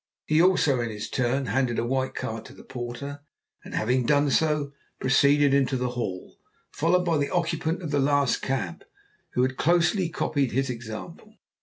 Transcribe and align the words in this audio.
He 0.25 0.41
also 0.41 0.79
in 0.81 0.89
his 0.89 1.07
turn 1.07 1.45
handed 1.45 1.77
a 1.77 1.85
white 1.85 2.15
card 2.15 2.43
to 2.45 2.55
the 2.55 2.63
porter, 2.63 3.21
and, 3.63 3.75
having 3.75 4.03
done 4.07 4.31
so, 4.31 4.73
proceeded 4.99 5.53
into 5.53 5.77
the 5.77 5.89
hall, 5.89 6.37
followed 6.71 7.05
by 7.05 7.19
the 7.19 7.29
occupant 7.29 7.83
of 7.83 7.91
the 7.91 7.99
last 7.99 8.41
cab, 8.41 8.83
who 9.33 9.43
had 9.43 9.57
closely 9.57 10.09
copied 10.09 10.53
his 10.53 10.71
example. 10.71 11.35